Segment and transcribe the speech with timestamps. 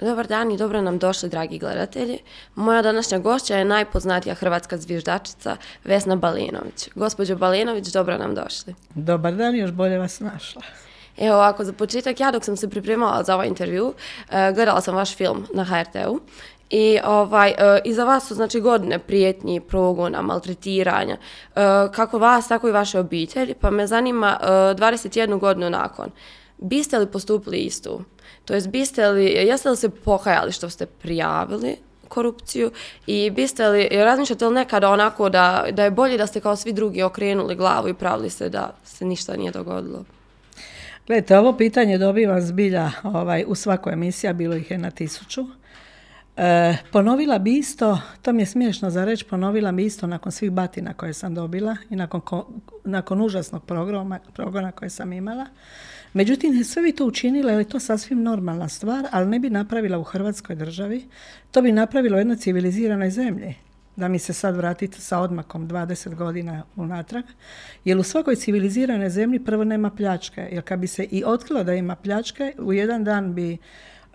[0.00, 2.18] Dobar dan i dobro nam došli, dragi gledatelji.
[2.54, 6.88] Moja današnja gošća je najpoznatija hrvatska zviždačica Vesna Balinović.
[6.94, 8.74] Gospođo Balinović, dobro nam došli.
[8.94, 10.62] Dobar dan, još bolje vas našla.
[11.18, 13.94] Evo ovako, za početak, ja dok sam se pripremala za ovaj intervju,
[14.30, 16.20] eh, gledala sam vaš film na HRT-u
[16.70, 21.60] i ovaj, eh, iza vas su znači godine prijetnji, progona, maltretiranja, eh,
[21.94, 26.10] kako vas, tako i vaše obitelji, pa me zanima 21 godinu nakon.
[26.58, 28.00] Biste li postupili istu?
[28.46, 31.76] To jest, biste li, jeste li se pokajali što ste prijavili
[32.08, 32.70] korupciju
[33.06, 36.72] i biste li, razmišljate li nekada onako da, da je bolje da ste kao svi
[36.72, 40.04] drugi okrenuli glavu i pravili se da se ništa nije dogodilo?
[41.06, 45.46] Gledajte, ovo pitanje dobivam zbilja ovaj, u svakoj emisiji, bilo ih je na tisuću.
[46.36, 50.50] E, ponovila bi isto, to mi je smiješno za reći, ponovila bi isto nakon svih
[50.50, 52.20] batina koje sam dobila i nakon,
[52.84, 55.46] nakon užasnog programa, programa koje sam imala.
[56.12, 59.98] Međutim, sve bi to učinila, jer je to sasvim normalna stvar, ali ne bi napravila
[59.98, 61.08] u Hrvatskoj državi.
[61.50, 63.54] To bi napravila u jednoj civiliziranoj zemlji.
[63.96, 67.24] Da mi se sad vratiti sa odmakom 20 godina unatrag.
[67.84, 70.48] Jer u svakoj civiliziranoj zemlji prvo nema pljačke.
[70.52, 73.58] Jer kad bi se i otkrilo da ima pljačke, u jedan dan bi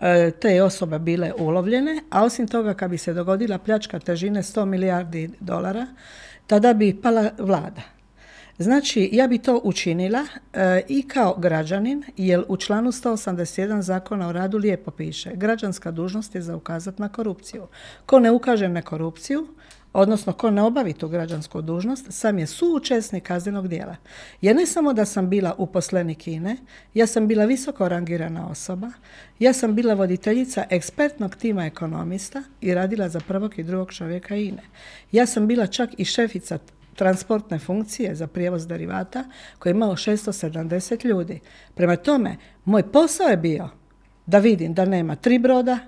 [0.00, 4.64] e, te osobe bile ulovljene, a osim toga kad bi se dogodila pljačka težine 100
[4.64, 5.86] milijardi dolara,
[6.46, 7.82] tada bi pala vlada.
[8.58, 14.32] Znači, ja bi to učinila e, i kao građanin, jer u članu 181 zakona o
[14.32, 17.66] radu lijepo piše građanska dužnost je za ukazati na korupciju.
[18.06, 19.46] Ko ne ukaže na korupciju,
[19.92, 23.96] odnosno ko ne obavi tu građansku dužnost, sam je suučesnik kaznenog dijela.
[24.40, 26.56] Ja ne samo da sam bila uposlenik INE,
[26.94, 28.90] ja sam bila visoko rangirana osoba,
[29.38, 34.62] ja sam bila voditeljica ekspertnog tima ekonomista i radila za prvog i drugog čovjeka INE.
[35.12, 36.58] Ja sam bila čak i šefica
[36.94, 39.24] transportne funkcije za prijevoz derivata
[39.58, 41.40] koji je imao 670 ljudi.
[41.74, 43.68] Prema tome, moj posao je bio
[44.26, 45.78] da vidim da nema tri broda,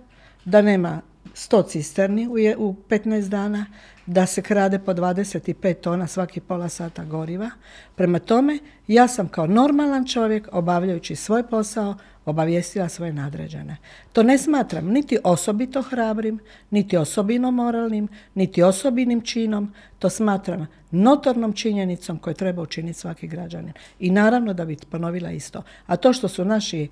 [0.44, 1.00] da nema
[1.34, 3.66] 100 cisterni u 15 dana,
[4.06, 7.50] da se krade po 25 tona svaki pola sata goriva.
[7.94, 11.94] Prema tome, ja sam kao normalan čovjek, obavljajući svoj posao,
[12.26, 13.76] obavijestila svoje nadređene.
[14.12, 16.38] To ne smatram niti osobito hrabrim,
[16.70, 23.72] niti osobino moralnim, niti osobinim činom, to smatram notornom činjenicom koju treba učiniti svaki građanin.
[24.00, 25.62] I naravno da bi ponovila isto.
[25.86, 26.88] A to što su naši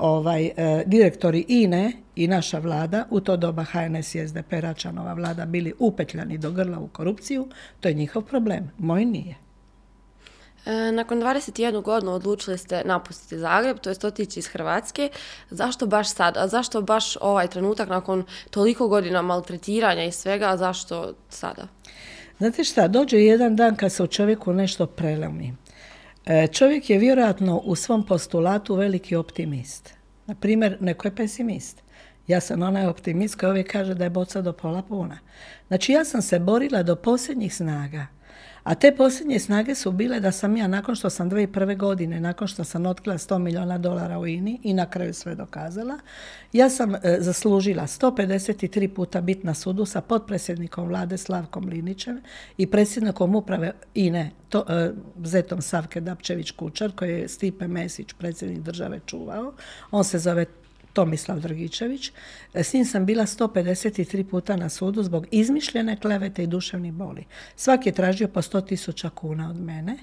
[0.00, 5.46] ovaj, e, direktori INE i naša vlada, u to doba HNS i SDP Račanova vlada
[5.46, 7.48] bili upetljani do grla u korupciju,
[7.80, 9.34] to je njihov problem, moj nije.
[10.66, 15.10] E, nakon 21 godinu odlučili ste napustiti Zagreb, to je otići iz Hrvatske.
[15.50, 16.36] Zašto baš sad?
[16.36, 21.68] A zašto baš ovaj trenutak nakon toliko godina maltretiranja i svega, zašto sada?
[22.38, 25.54] Znate šta, dođe jedan dan kad se u čovjeku nešto prelomi.
[26.26, 29.94] E, čovjek je vjerojatno u svom postulatu veliki optimist.
[30.26, 31.82] Na primjer, neko je pesimist.
[32.26, 35.18] Ja sam onaj optimist koji uvijek kaže da je boca do pola puna.
[35.68, 38.06] Znači ja sam se borila do posljednjih snaga
[38.64, 41.76] a te posljednje snage su bile da sam ja, nakon što sam 2001.
[41.76, 45.98] godine, nakon što sam otkrila 100 milijuna dolara u INI i na kraju sve dokazala,
[46.52, 52.20] ja sam e, zaslužila 153 puta bit na sudu sa potpredsjednikom vlade Slavkom Linićem
[52.56, 54.90] i predsjednikom uprave INE, to, e,
[55.24, 59.52] Zetom Savke Dapčević-Kučar, koji je Stipe Mesić, predsjednik države, čuvao.
[59.90, 60.46] On se zove
[60.92, 62.12] Tomislav Drgičević.
[62.54, 67.24] S njim sam bila 153 puta na sudu zbog izmišljene klevete i duševnih boli.
[67.56, 69.98] Svaki je tražio po 100 tisuća kuna od mene.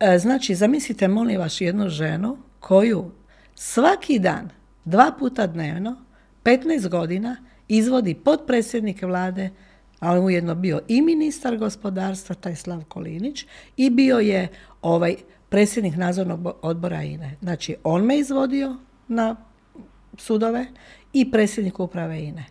[0.00, 3.10] E, znači, zamislite, molim vas, jednu ženu koju
[3.54, 4.48] svaki dan,
[4.84, 5.96] dva puta dnevno,
[6.44, 7.36] 15 godina,
[7.68, 9.50] izvodi potpredsjednik vlade,
[10.00, 14.48] ali ujedno bio i ministar gospodarstva, taj Slavko Linić, i bio je
[14.82, 15.16] ovaj
[15.48, 17.36] predsjednik nadzornog odbora INE.
[17.42, 18.76] Znači, on me izvodio
[19.08, 19.36] na
[20.18, 20.66] sudove
[21.12, 22.44] i predsjednik uprave INE.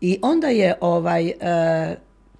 [0.00, 1.34] I onda je ovaj, e,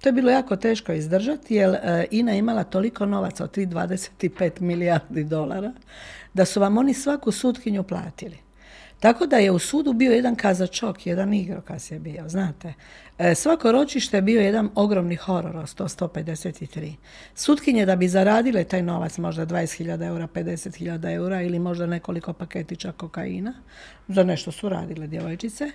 [0.01, 5.23] to je bilo jako teško izdržati jer e, INA imala toliko novaca od 3,25 milijardi
[5.23, 5.71] dolara
[6.33, 8.37] da su vam oni svaku sutkinju platili.
[8.99, 12.73] Tako da je u sudu bio jedan kazačok, jedan igrokaz je bio, znate.
[13.17, 16.93] E, svako ročište je bio jedan ogromni horor od 100, 153.
[17.35, 22.91] Sutkinje da bi zaradile taj novac, možda 20.000 eura, 50.000 eura ili možda nekoliko paketića
[22.91, 23.53] kokaina,
[24.07, 25.71] za nešto su radile djevojčice,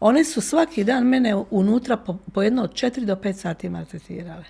[0.00, 4.44] one su svaki dan mene unutra po, po jedno od 4 do 5 sati maltretirale.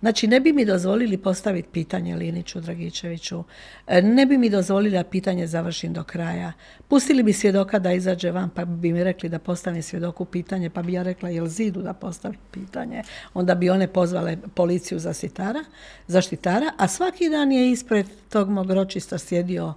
[0.00, 3.44] Znači, ne bi mi dozvolili postaviti pitanje Liniću Dragičeviću,
[3.86, 6.52] e, ne bi mi dozvolili da pitanje završim do kraja.
[6.88, 10.82] Pustili bi svjedoka da izađe van, pa bi mi rekli da postavim svjedoku pitanje, pa
[10.82, 13.02] bi ja rekla jel zidu da postavim pitanje.
[13.34, 15.64] Onda bi one pozvale policiju za sitara,
[16.06, 19.74] zaštitara, a svaki dan je ispred tog mog ročista sjedio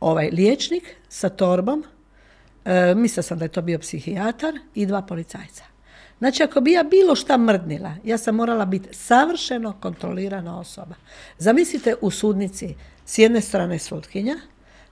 [0.00, 1.84] ovaj liječnik sa torbom,
[2.64, 5.69] e, mislila sam da je to bio psihijatar i dva policajca.
[6.20, 10.94] Znači, ako bi ja bilo šta mrdnila, ja sam morala biti savršeno kontrolirana osoba.
[11.38, 12.74] Zamislite u sudnici
[13.04, 14.36] s jedne strane sutkinja,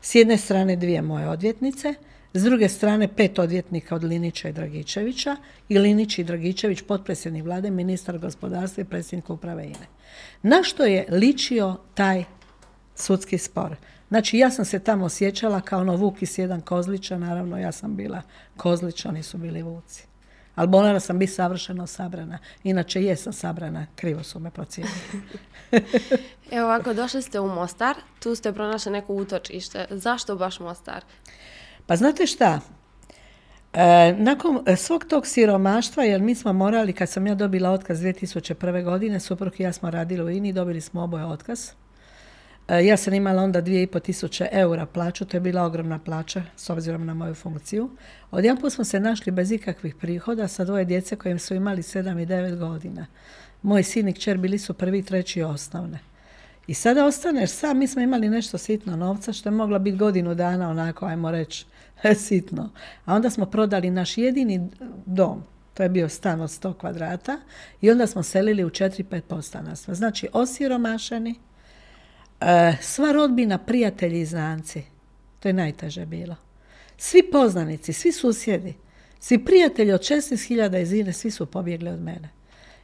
[0.01, 1.95] s jedne strane dvije moje odvjetnice,
[2.35, 5.37] s druge strane pet odvjetnika od Linića i Dragičevića
[5.69, 9.87] i Linić i Dragičević, potpredsjednik vlade, ministar gospodarstva i predsjednik uprave INE.
[10.43, 12.25] Na što je ličio taj
[12.95, 13.77] sudski spor?
[14.09, 18.23] Znači, ja sam se tamo osjećala kao ono Vukis jedan Kozlića, naravno ja sam bila
[18.57, 20.09] Kozlića, oni su bili Vuci.
[20.59, 22.39] Ali morala sam biti savršeno sabrana.
[22.65, 25.01] Inače, jesam sabrana, krivo su me procijenili.
[26.51, 29.87] Evo ovako, došli ste u Mostar, tu ste pronašli neko utočište.
[29.91, 31.05] Zašto baš Mostar?
[31.87, 32.61] Pa znate šta,
[33.73, 38.85] e, nakon svog tog siromaštva, jer mi smo morali, kad sam ja dobila otkaz 2001.
[38.85, 41.71] godine, suprug i ja smo radili u INI, dobili smo oboje otkaz.
[42.69, 46.71] E, ja sam imala onda 2,5 tisuće eura plaću, to je bila ogromna plaća s
[46.71, 47.91] obzirom na moju funkciju.
[48.31, 52.27] Odjedanput smo se našli bez ikakvih prihoda sa dvoje djece koje su imali 7 i
[52.27, 53.07] 9 godina.
[53.63, 55.99] Moj sin i kćer bili su prvi i treći osnovne.
[56.67, 60.35] I sada ostaneš sam, mi smo imali nešto sitno novca što je moglo biti godinu
[60.35, 61.67] dana onako, ajmo reći,
[62.27, 62.71] sitno.
[63.05, 64.69] A onda smo prodali naš jedini
[65.07, 65.43] dom,
[65.75, 67.39] to je bio stan od 100 kvadrata
[67.81, 69.95] i onda smo selili u 4-5 postanarstva.
[69.95, 71.35] Znači osiromašeni,
[72.81, 74.83] sva rodbina, prijatelji i znanci.
[75.41, 76.37] To je najteže bilo.
[76.97, 78.75] Svi poznanici, svi susjedi,
[79.21, 82.29] svi prijatelji od 16.000 iz Ine, svi su pobjegli od mene.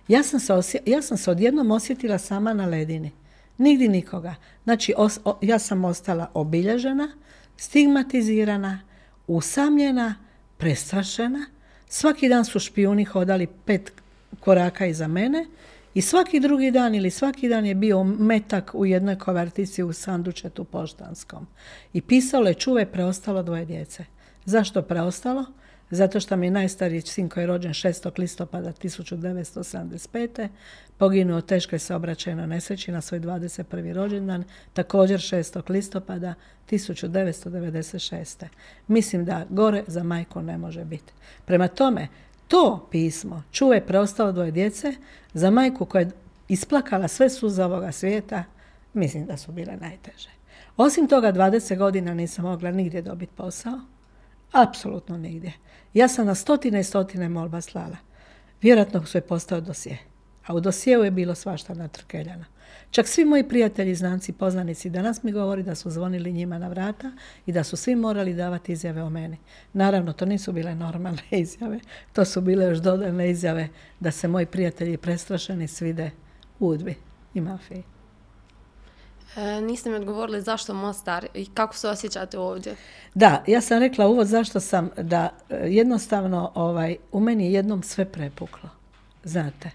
[0.08, 3.10] Ja sam, se ja sam se odjednom osjetila sama na ledini.
[3.58, 4.34] Nigdje nikoga.
[4.64, 4.94] Znači,
[5.40, 7.08] ja sam ostala obilježena,
[7.56, 8.80] stigmatizirana,
[9.26, 10.14] usamljena,
[10.56, 11.46] prestrašena.
[11.88, 13.92] Svaki dan su špijuni hodali pet
[14.40, 15.46] koraka iza mene
[15.94, 20.64] i svaki drugi dan ili svaki dan je bio metak u jednoj kovertici u sandučetu
[20.64, 21.46] poštanskom.
[21.92, 24.04] I pisalo je čuve preostalo dvoje djece.
[24.44, 25.44] Zašto preostalo?
[25.90, 28.18] Zato što mi je najstariji sin koji je rođen 6.
[28.18, 30.48] listopada 1975.
[30.98, 33.94] poginuo teškoj saobraćajnoj nesreći na svoj 21.
[33.94, 35.70] rođendan, također 6.
[35.70, 36.34] listopada
[36.70, 38.46] 1996.
[38.86, 41.12] Mislim da gore za majku ne može biti.
[41.44, 42.08] Prema tome,
[42.48, 44.94] to pismo čuve preostalo dvoje djece
[45.34, 46.10] za majku koja je
[46.48, 48.44] isplakala sve suze ovoga svijeta,
[48.92, 50.30] mislim da su bile najteže.
[50.76, 53.80] Osim toga, 20 godina nisam mogla nigdje dobiti posao.
[54.52, 55.52] Apsolutno nigdje.
[55.94, 57.96] Ja sam na stotine i stotine molba slala.
[58.62, 59.98] Vjerojatno su je postao dosje.
[60.46, 62.44] A u dosjeu je bilo svašta natrkeljano.
[62.90, 67.12] Čak svi moji prijatelji, znanci, poznanici danas mi govori da su zvonili njima na vrata
[67.46, 69.38] i da su svi morali davati izjave o meni.
[69.72, 71.80] Naravno, to nisu bile normalne izjave.
[72.12, 73.68] To su bile još dodane izjave
[74.00, 76.10] da se moji prijatelji prestrašeni svide
[76.58, 76.94] udbi
[77.34, 77.82] i mafiji.
[79.36, 82.76] E, niste mi odgovorili zašto Mostar i kako se osjećate ovdje?
[83.14, 88.04] Da, ja sam rekla uvod zašto sam, da e, jednostavno ovaj, u meni jednom sve
[88.04, 88.70] prepuklo.
[89.24, 89.70] Znate,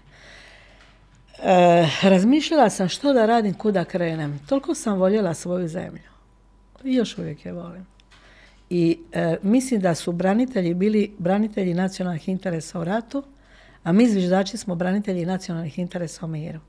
[1.42, 4.40] e, razmišljala sam što da radim, kuda krenem.
[4.48, 6.10] Toliko sam voljela svoju zemlju.
[6.84, 7.86] I još uvijek je volim.
[8.70, 13.22] I e, mislim da su branitelji bili branitelji nacionalnih interesa u ratu,
[13.82, 16.60] a mi zviždači smo branitelji nacionalnih interesa u miru.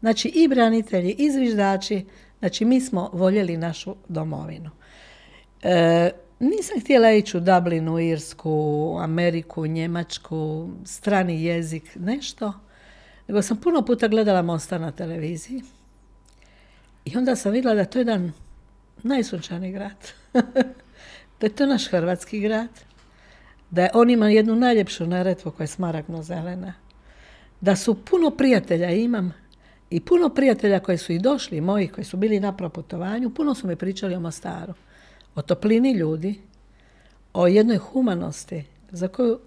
[0.00, 2.04] Znači i branitelji i zviždači
[2.40, 4.70] Znači, mi smo voljeli našu domovinu.
[5.62, 12.52] E, nisam htjela ići u Dublinu, Irsku, Ameriku, Njemačku, strani jezik, nešto.
[13.30, 15.62] Nego sam puno puta gledala Mosta na televiziji.
[17.04, 18.32] I onda sam vidjela da to je jedan
[19.02, 20.12] najsunčani grad.
[21.40, 22.68] da je to naš hrvatski grad.
[23.70, 26.74] Da je on ima jednu najljepšu naretvu koja je smaragno zelena.
[27.60, 29.34] Da su puno prijatelja imam
[29.90, 33.66] i puno prijatelja koji su i došli, moji koji su bili na proputovanju, puno su
[33.66, 34.74] mi pričali o Mostaru.
[35.34, 36.40] O toplini ljudi,
[37.32, 39.38] o jednoj humanosti za koju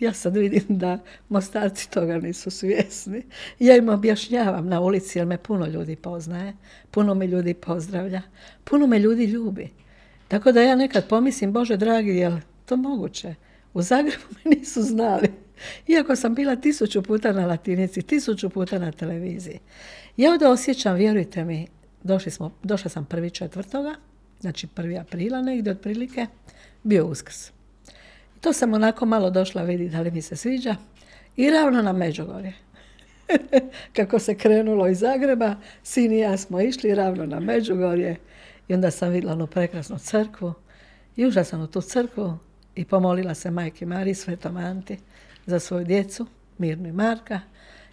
[0.00, 3.22] ja sad vidim da Mostarci toga nisu svjesni.
[3.58, 6.56] Ja im objašnjavam na ulici jer me puno ljudi poznaje,
[6.90, 8.22] puno me ljudi pozdravlja,
[8.64, 9.70] puno me ljudi ljubi.
[10.28, 13.34] Tako da ja nekad pomislim, Bože dragi, jel to moguće?
[13.74, 15.28] U Zagrebu me nisu znali.
[15.86, 19.58] Iako sam bila tisuću puta na latinici, tisuću puta na televiziji.
[20.16, 21.66] Ja ovdje osjećam, vjerujte mi,
[22.02, 23.94] došli smo, došla sam prvi četvrtoga,
[24.40, 26.26] znači prvi aprila negdje otprilike,
[26.82, 27.57] bio uskrs.
[28.40, 30.76] To sam onako malo došla vidi da li mi se sviđa
[31.36, 32.52] i ravno na Međugorje.
[33.96, 38.16] Kako se krenulo iz Zagreba, sin i ja smo išli ravno na Međugorje
[38.68, 40.54] i onda sam vidjela onu prekrasnu crkvu
[41.16, 42.38] i ušla sam u tu crkvu
[42.74, 44.98] i pomolila se majke Mariji Svetom Anti
[45.46, 46.26] za svoju djecu,
[46.58, 47.40] Mirnu i Marka,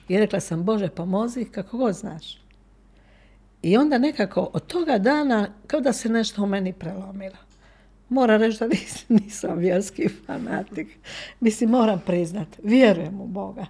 [0.07, 2.41] i rekla sam, Bože, pomozi kako god znaš.
[3.61, 7.44] I onda nekako od toga dana, kao da se nešto u meni prelomilo.
[8.09, 8.67] Moram reći da
[9.09, 10.87] nisam vjerski fanatik.
[11.39, 13.65] Mislim, moram priznat, vjerujem u Boga.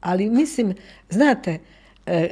[0.00, 0.74] Ali mislim,
[1.10, 1.58] znate,
[2.06, 2.30] e,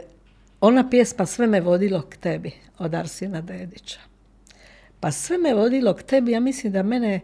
[0.60, 4.00] ona pjesma Sve me vodilo k tebi od Arsina Dedića.
[5.00, 7.20] Pa sve me vodilo k tebi, ja mislim da mene,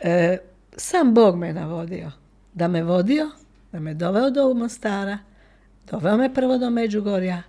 [0.00, 0.38] e,
[0.76, 2.12] sam Bog me navodio.
[2.52, 3.30] Da me vodio,
[3.72, 5.18] da me doveo do Mostara,
[5.90, 7.42] doveo me prvo do Međugorja,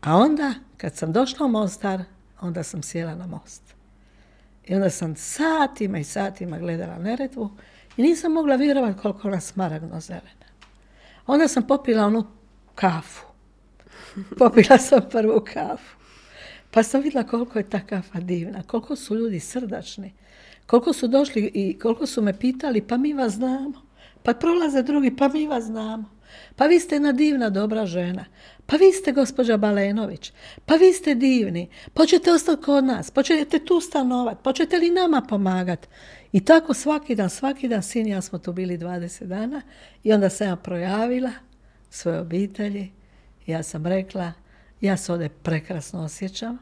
[0.00, 2.00] a onda kad sam došla u Mostar,
[2.40, 3.62] onda sam sjela na most.
[4.66, 7.50] I onda sam satima i satima gledala Neretvu
[7.96, 10.46] i nisam mogla vjerovati koliko ona smaragno zelena.
[11.26, 12.26] Onda sam popila onu
[12.74, 13.26] kafu.
[14.38, 15.96] Popila sam prvu kafu.
[16.70, 20.12] Pa sam vidjela koliko je ta kafa divna, koliko su ljudi srdačni,
[20.66, 23.82] koliko su došli i koliko su me pitali, pa mi vas znamo.
[24.22, 26.15] Pa prolaze drugi, pa mi vas znamo.
[26.56, 28.24] Pa vi ste jedna divna, dobra žena.
[28.66, 30.32] Pa vi ste gospođa Balenović.
[30.66, 31.68] Pa vi ste divni.
[32.08, 33.12] Ćete ostati kod nas.
[33.24, 34.38] Ćete tu stanovat.
[34.42, 35.88] Pa ćete li nama pomagati?
[36.32, 39.62] I tako svaki dan, svaki dan, sin ja smo tu bili 20 dana.
[40.04, 41.30] I onda sam ja projavila
[41.90, 42.92] svoje obitelji.
[43.46, 44.32] Ja sam rekla,
[44.80, 46.58] ja se ovdje prekrasno osjećam.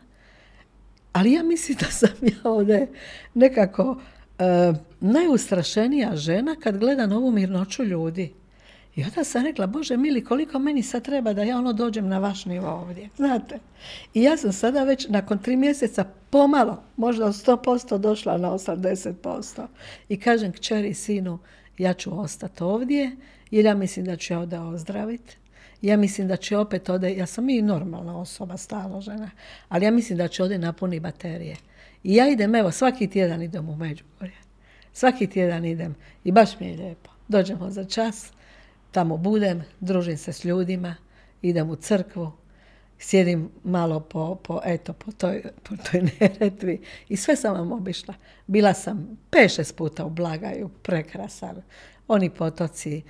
[1.13, 2.87] Ali ja mislim da sam ja ovdje
[3.35, 4.01] nekako
[4.39, 8.35] e, najustrašenija žena kad gledam ovu mirnoću ljudi.
[8.97, 12.19] I onda sam rekla, Bože mili, koliko meni sad treba da ja ono dođem na
[12.19, 13.59] vaš nivo ovdje, znate.
[14.15, 19.67] I ja sam sada već nakon tri mjeseca pomalo, možda od 100% došla na 80%.
[20.09, 21.39] I kažem kćeri sinu,
[21.79, 23.17] ja ću ostati ovdje,
[23.51, 25.37] jer ja mislim da ću ja ovdje ozdraviti.
[25.83, 29.31] Ja mislim da će opet ovdje, ja sam i normalna osoba, stalno žena,
[29.69, 31.57] ali ja mislim da će ovdje napuni baterije.
[32.05, 34.37] I ja idem, evo, svaki tjedan idem u Međugorje.
[34.93, 37.11] Svaki tjedan idem i baš mi je lijepo.
[37.29, 38.33] Dođemo za čas,
[38.95, 40.95] tamo budem, družim se s ljudima,
[41.43, 42.33] idem u crkvu,
[42.99, 48.15] sjedim malo po, po, eto, po toj, po toj neretvi i sve sam vam obišla.
[48.47, 51.63] Bila sam pet, puta u Blagaju, prekrasan.
[52.09, 53.03] Oni potoci,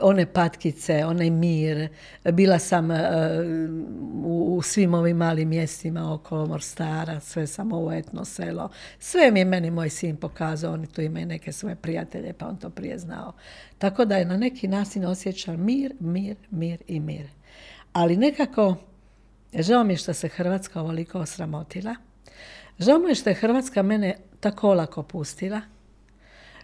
[0.00, 1.88] one patkice, onaj mir.
[2.32, 2.98] Bila sam e,
[4.24, 8.68] u, svim ovim malim mjestima okolo Morstara, sve sam ovo etno selo.
[8.98, 12.56] Sve mi je meni moj sin pokazao, oni tu imaju neke svoje prijatelje, pa on
[12.56, 13.32] to prije znao.
[13.78, 17.26] Tako da je na neki način osjećam mir, mir, mir i mir.
[17.92, 18.76] Ali nekako,
[19.54, 21.94] žao mi je što se Hrvatska ovoliko osramotila.
[22.78, 25.60] Žao mi je što je Hrvatska mene tako olako pustila.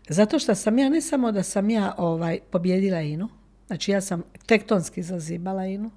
[0.09, 3.29] Zato što sam ja, ne samo da sam ja ovaj, pobjedila INU,
[3.67, 5.91] znači ja sam tektonski zazibala INU,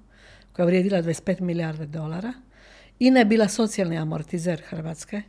[0.52, 2.32] koja je vrijedila 25 milijarde dolara.
[2.98, 5.22] INA je bila socijalni amortizer Hrvatske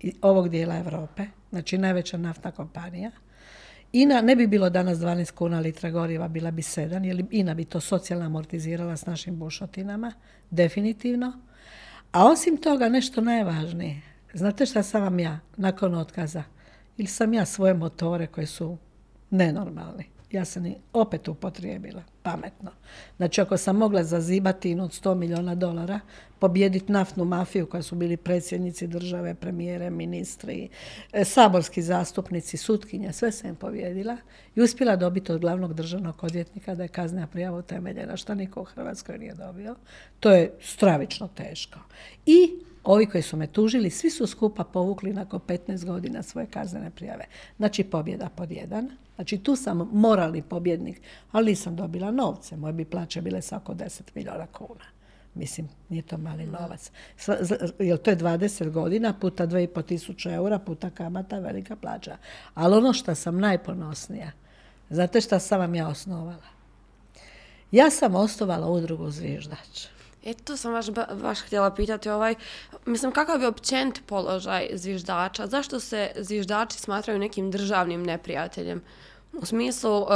[0.00, 3.10] i ovog dijela Europe, znači najveća naftna kompanija.
[3.92, 7.64] INA ne bi bilo danas 12 kuna litra goriva, bila bi 7, jer INA bi
[7.64, 10.12] to socijalno amortizirala s našim bušotinama,
[10.50, 11.32] definitivno.
[12.12, 14.02] A osim toga, nešto najvažnije.
[14.34, 16.42] Znate šta sam vam ja, nakon otkaza,
[16.98, 18.76] ili sam ja svoje motore koji su
[19.30, 20.04] nenormalni.
[20.30, 22.70] Ja sam ih opet upotrijebila, pametno.
[23.16, 26.00] Znači, ako sam mogla zazibati od 100 milijuna dolara,
[26.38, 30.68] pobijediti naftnu mafiju koja su bili predsjednici države, premijere, ministri,
[31.12, 34.16] e, saborski zastupnici, sutkinje, sve sam im pobjedila
[34.54, 38.64] i uspjela dobiti od glavnog državnog odvjetnika da je kaznena prijava utemeljena, što niko u
[38.64, 39.74] Hrvatskoj nije dobio.
[40.20, 41.78] To je stravično teško.
[42.26, 46.90] I Ovi koji su me tužili, svi su skupa povukli nakon 15 godina svoje kaznene
[46.90, 47.24] prijave.
[47.56, 48.90] Znači pobjeda pod jedan.
[49.14, 51.00] Znači tu sam moralni pobjednik,
[51.32, 52.56] ali nisam dobila novce.
[52.56, 54.84] Moje bi plaće bile sa oko 10 milijuna kuna.
[55.34, 56.90] Mislim, nije to mali novac.
[57.78, 62.16] Jer to je 20 godina puta 2,5 tisuća eura puta kamata, velika plaća.
[62.54, 64.32] Ali ono što sam najponosnija,
[64.90, 66.58] znate šta sam vam ja osnovala?
[67.72, 69.97] Ja sam osnovala udrugu Zviždač.
[70.24, 70.86] E, to sam baš,
[71.22, 72.34] baš htjela pitati, ovaj,
[72.86, 75.46] mislim, kakav je općenit položaj zviždača?
[75.46, 78.82] Zašto se zviždači smatraju nekim državnim neprijateljem?
[79.32, 80.06] U smislu,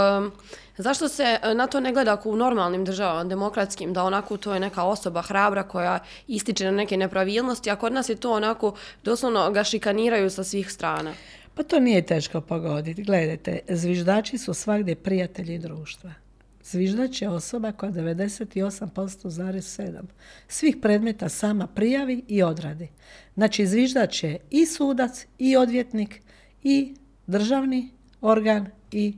[0.77, 4.61] zašto se na to ne gleda ako u normalnim državama, demokratskim, da onako to je
[4.61, 9.51] neka osoba hrabra koja ističe na neke nepravilnosti, a kod nas je to onako, doslovno
[9.51, 11.13] ga šikaniraju sa svih strana.
[11.55, 13.03] Pa to nije teško pogoditi.
[13.03, 16.22] Gledajte, zviždači su svagdje prijatelji društva.
[16.65, 20.03] Zviždač je osoba koja 98,7
[20.49, 22.89] svih predmeta sama prijavi i odradi.
[23.35, 26.23] Znači zviždač je i sudac, i odvjetnik,
[26.63, 26.95] i
[27.27, 27.91] državni
[28.21, 29.15] organ, i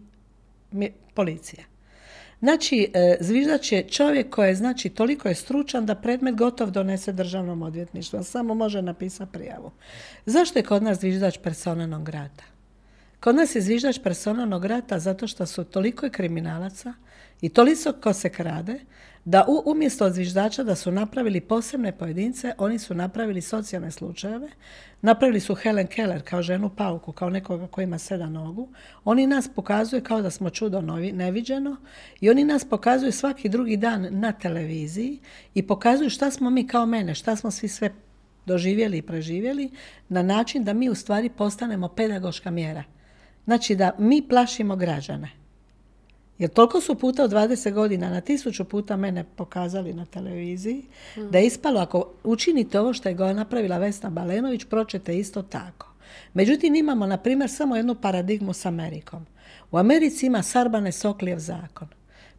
[1.15, 1.65] policija.
[2.45, 7.13] Znači, e, zviždač je čovjek koji je, znači, toliko je stručan da predmet gotov donese
[7.13, 9.71] državnom odvjetništvu, samo može napisati prijavu.
[10.27, 12.45] Zašto je kod nas zviždač persona non grata?
[13.21, 16.95] Kod nas je zviždač persona non grata zato što su toliko kriminalaca,
[17.41, 18.81] i toliko ko se krade
[19.25, 24.49] da u, umjesto zviždača da su napravili posebne pojedince, oni su napravili socijalne slučajeve,
[25.03, 28.69] napravili su Helen Keller kao ženu pauku, kao nekoga koji ima sedam nogu.
[29.05, 31.77] Oni nas pokazuju kao da smo čudo novi, neviđeno
[32.21, 35.21] i oni nas pokazuju svaki drugi dan na televiziji
[35.55, 37.91] i pokazuju šta smo mi kao mene, šta smo svi sve
[38.47, 39.71] doživjeli i preživjeli
[40.09, 42.85] na način da mi u stvari postanemo pedagoška mjera.
[43.45, 45.44] Znači da mi plašimo građane.
[46.39, 50.85] Jer toliko su puta od 20 godina na tisuću puta mene pokazali na televiziji
[51.31, 55.95] da je ispalo ako učinite ovo što je ga napravila Vesna Balenović, proćete isto tako.
[56.35, 59.27] Međutim, imamo, na primjer, samo jednu paradigmu s Amerikom.
[59.71, 61.89] U Americi ima Sarbane Soklijev zakon.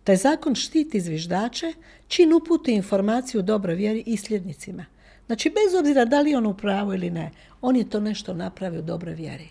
[0.03, 1.73] Taj zakon štiti zviždače
[2.07, 4.85] čin uputi informaciju u dobroj vjeri i sljednicima.
[5.25, 8.79] Znači, bez obzira da li on u pravu ili ne, on je to nešto napravio
[8.79, 9.47] u dobroj vjeri.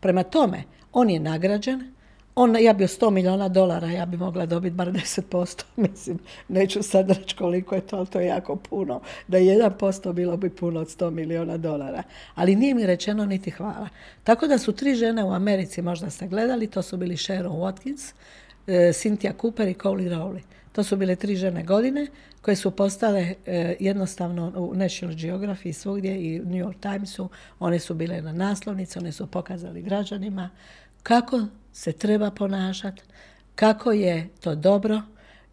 [0.00, 1.92] Prema tome, on je nagrađen,
[2.34, 7.10] on, ja bi 100 milijuna dolara, ja bi mogla dobiti bar 10%, mislim, neću sad
[7.10, 9.00] reći koliko je to, ali to je jako puno.
[9.28, 12.02] Da je 1% bilo bi puno od 100 milijuna dolara.
[12.34, 13.88] Ali nije mi rečeno niti hvala.
[14.24, 18.12] Tako da su tri žene u Americi, možda ste gledali, to su bili Sharon Watkins,
[18.66, 20.40] e, Cynthia Cooper i Coley Rowley.
[20.72, 22.06] To su bile tri žene godine
[22.42, 27.28] koje su postale e, jednostavno u National Geography svugdje i New York Timesu.
[27.58, 30.50] One su bile na naslovnici, one su pokazali građanima
[31.02, 31.40] kako
[31.72, 33.02] se treba ponašati,
[33.54, 35.02] kako je to dobro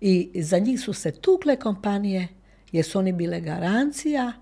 [0.01, 2.27] i za njih su se tukle kompanije
[2.71, 4.33] jer su oni bile garancija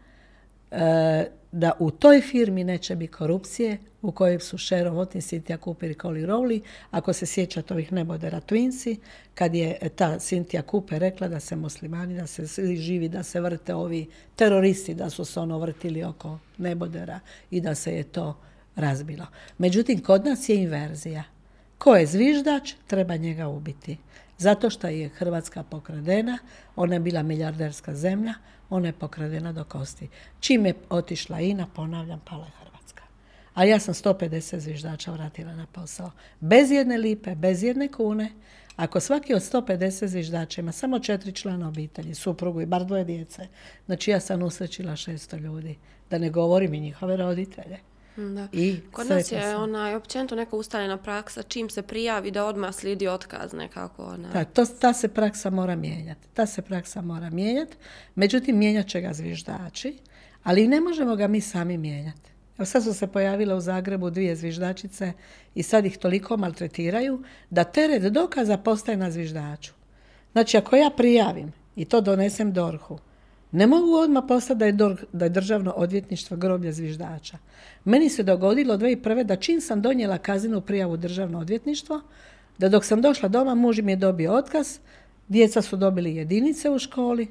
[0.71, 5.91] e, da u toj firmi neće biti korupcije u kojoj su Sharon Watkins, Cynthia Cooper
[5.91, 6.61] i Collie Rowley.
[6.91, 8.95] Ako se sjećate ovih nebodera Twinsi,
[9.35, 12.45] kad je ta Cynthia Cooper rekla da se muslimani, da se
[12.75, 17.19] živi, da se vrte ovi teroristi, da su se ono vrtili oko nebodera
[17.51, 18.37] i da se je to
[18.77, 19.25] razbilo.
[19.57, 21.23] Međutim, kod nas je inverzija.
[21.77, 23.97] Ko je zviždač, treba njega ubiti.
[24.37, 26.37] Zato što je Hrvatska pokradena,
[26.75, 28.33] ona je bila milijarderska zemlja,
[28.69, 30.09] ona je pokradena do kosti.
[30.39, 33.03] Čim je otišla INA, ponavljam, pala je Hrvatska.
[33.53, 36.11] A ja sam 150 zviždača vratila na posao.
[36.39, 38.31] Bez jedne lipe, bez jedne kune.
[38.75, 43.47] Ako svaki od 150 zviždača ima samo četiri člana obitelji, suprugu i bar dvoje djece,
[43.85, 45.77] znači ja sam usrećila 600 ljudi.
[46.09, 47.79] Da ne govorim i njihove roditelje.
[48.17, 48.47] Da.
[48.51, 49.63] I Kod nas je sam.
[49.63, 54.05] onaj, općenito neka ustaljena praksa, čim se prijavi da odmah slijedi otkaz nekako.
[54.05, 54.31] Onaj.
[54.31, 56.27] Da, to, ta se praksa mora mijenjati.
[56.33, 57.77] Ta se praksa mora mijenjati.
[58.15, 59.97] Međutim, mijenjat će ga zviždači,
[60.43, 62.31] ali ne možemo ga mi sami mijenjati.
[62.57, 65.13] Evo sad su se pojavile u Zagrebu dvije zviždačice
[65.55, 69.73] i sad ih toliko maltretiraju da teret dokaza postaje na zviždaču.
[70.31, 72.99] Znači, ako ja prijavim i to donesem DORH-u,
[73.51, 77.37] ne mogu odmah postati da je, da je državno odvjetništvo groblje zviždača.
[77.85, 79.23] Meni se dogodilo 2001.
[79.23, 82.01] da čim sam donijela kazinu prijavu državno odvjetništvo,
[82.57, 84.79] da dok sam došla doma muž mi je dobio otkaz,
[85.27, 87.27] djeca su dobili jedinice u školi,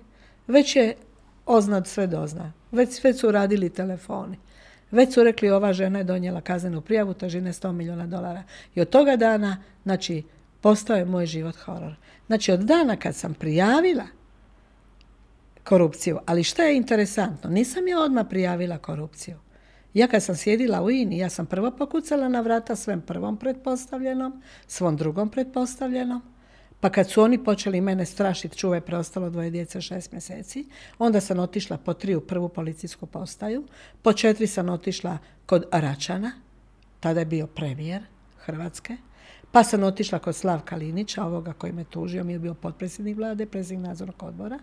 [0.46, 0.94] već je
[1.46, 2.52] oznad sve dozna.
[2.72, 4.38] Već, već su radili telefoni.
[4.90, 8.42] Već su rekli ova žena je donijela kaznenu prijavu težine 100 milijuna dolara.
[8.74, 10.22] I od toga dana, znači,
[10.60, 11.94] postao je moj život horor.
[12.26, 14.04] Znači, od dana kad sam prijavila
[15.68, 16.18] korupciju.
[16.26, 17.50] Ali što je interesantno?
[17.50, 19.36] Nisam ja odmah prijavila korupciju.
[19.94, 24.42] Ja kad sam sjedila u INI, ja sam prvo pokucala na vrata svem prvom pretpostavljenom,
[24.66, 26.22] svom drugom pretpostavljenom,
[26.80, 30.66] pa kad su oni počeli mene strašiti, čuvaj preostalo dvoje djece šest mjeseci,
[30.98, 33.64] onda sam otišla po tri u prvu policijsku postaju,
[34.02, 36.32] po četiri sam otišla kod Račana,
[37.00, 38.02] tada je bio premijer
[38.38, 38.96] Hrvatske,
[39.52, 43.46] pa sam otišla kod Slavka Linića, ovoga koji me tužio, mi je bio potpredsjednik vlade,
[43.46, 44.58] predsjednik nadzornog odbora.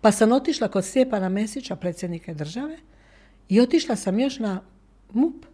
[0.00, 2.78] Pa sam otišla kod Stjepana Mesića, predsjednika države,
[3.48, 4.60] i otišla sam još na
[5.12, 5.44] MUP.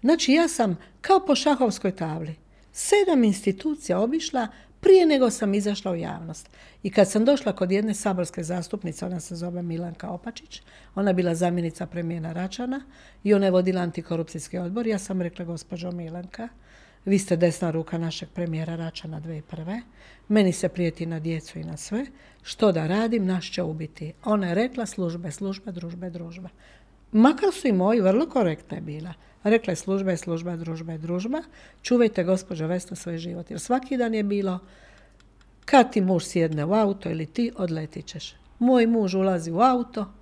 [0.00, 2.34] Znači ja sam kao po šahovskoj tabli
[2.72, 4.48] sedam institucija obišla
[4.80, 6.50] prije nego sam izašla u javnost.
[6.82, 10.62] I kad sam došla kod jedne saborske zastupnice, ona se zove Milanka Opačić,
[10.94, 12.80] ona je bila zamjenica premijera Račana
[13.24, 14.86] i ona je vodila antikorupcijski odbor.
[14.86, 16.48] Ja sam rekla, gospođo Milanka,
[17.04, 19.80] vi ste desna ruka našeg premijera Račana 2001.
[20.28, 22.06] Meni se prijeti na djecu i na sve.
[22.42, 24.12] Što da radim, naš će ubiti.
[24.24, 26.48] Ona je rekla službe, službe, družbe, družba.
[27.12, 29.14] Makar su i moji, vrlo korektna je bila.
[29.42, 31.42] Rekla je služba je služba, družba družba.
[31.82, 33.50] Čuvajte, gospođo Vesna, svoj život.
[33.50, 34.58] Jer svaki dan je bilo,
[35.64, 38.34] kad ti muž sjedne u auto ili ti, odletit ćeš.
[38.58, 40.12] Moj muž ulazi u auto,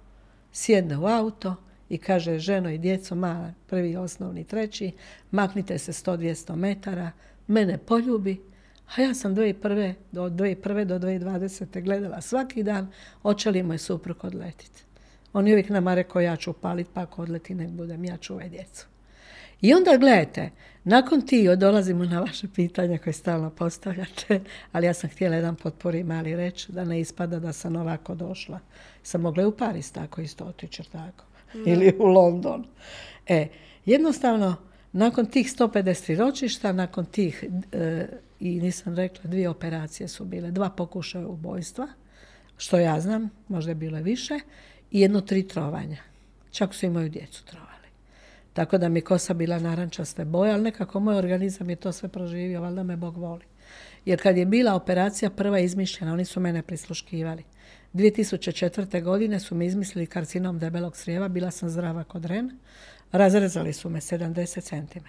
[0.52, 1.56] sjedne u auto,
[1.90, 4.92] i kaže ženo i djeco, mala, prvi, osnovni, treći,
[5.30, 7.10] maknite se 100-200 metara,
[7.46, 8.40] mene poljubi,
[8.96, 9.94] a ja sam 2001.
[10.12, 10.84] do 2001.
[10.84, 11.82] do 2020.
[11.82, 14.82] gledala svaki dan, hoće li moj suprug odletiti.
[15.32, 18.48] On je uvijek nama rekao, ja ću palit, pa ako odleti, nek budem, ja čuvaj
[18.48, 18.86] djecu.
[19.60, 20.50] I onda gledajte,
[20.84, 24.40] nakon ti dolazimo na vaše pitanja koje stalno postavljate,
[24.72, 28.60] ali ja sam htjela jedan potpori mali reći da ne ispada da sam ovako došla.
[29.02, 31.29] Sam mogla i u Paris tako isto otići, tako.
[31.66, 32.64] Ili u London.
[33.26, 33.46] E,
[33.84, 34.56] jednostavno,
[34.92, 38.06] nakon tih 150 ročišta, nakon tih, e,
[38.40, 41.88] i nisam rekla, dvije operacije su bile, dva pokušaja ubojstva,
[42.56, 44.40] što ja znam, možda je bilo više,
[44.90, 46.02] i jedno tri trovanja.
[46.50, 47.70] Čak su i moju djecu trovali.
[48.52, 52.60] Tako da mi kosa bila narančaste boje, ali nekako moj organizam je to sve proživio,
[52.60, 53.44] valjda me Bog voli.
[54.04, 57.44] Jer kad je bila operacija prva izmišljena, oni su mene prisluškivali.
[57.94, 59.02] 2004.
[59.02, 62.58] godine su mi izmislili karcinom debelog crijeva, bila sam zdrava kod ren,
[63.12, 65.06] razrezali su me 70 cm.